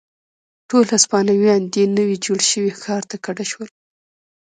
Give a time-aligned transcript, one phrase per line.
[0.69, 3.69] ټول هسپانویان دې نوي جوړ شوي ښار ته کډه شول.